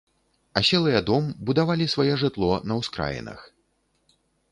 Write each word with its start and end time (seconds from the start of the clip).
Аселыя 0.59 1.01
дом 1.09 1.27
будавалі 1.49 1.85
сваё 1.93 2.13
жытло 2.23 2.49
на 2.71 2.79
ўскраінах. 2.81 3.39